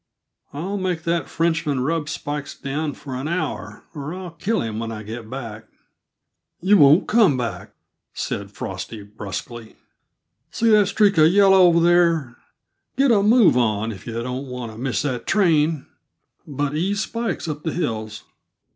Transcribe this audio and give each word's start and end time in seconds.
I'll 0.51 0.79
make 0.79 1.03
that 1.03 1.29
Frenchman 1.29 1.81
rub 1.81 2.09
Spikes 2.09 2.57
down 2.59 2.95
for 2.95 3.15
an 3.15 3.27
hour, 3.27 3.83
or 3.93 4.15
I'll 4.15 4.31
kill 4.31 4.61
him 4.61 4.79
when 4.79 4.91
I 4.91 5.03
get 5.03 5.29
back." 5.29 5.67
"You 6.59 6.79
won't 6.79 7.07
come 7.07 7.37
back," 7.37 7.75
said 8.11 8.49
Frosty 8.51 9.03
bruskly. 9.03 9.75
"See 10.49 10.71
that 10.71 10.87
streak 10.87 11.19
uh 11.19 11.23
yellow, 11.25 11.67
over 11.67 11.79
there? 11.81 12.35
Get 12.97 13.11
a 13.11 13.21
move 13.21 13.55
on, 13.55 13.91
if 13.91 14.07
yuh 14.07 14.23
don't 14.23 14.47
want 14.47 14.71
to 14.71 14.77
miss 14.79 15.03
that 15.03 15.27
train 15.27 15.85
but 16.47 16.75
ease 16.75 17.01
Spikes 17.01 17.47
up 17.47 17.61
the 17.61 17.71
hills!" 17.71 18.23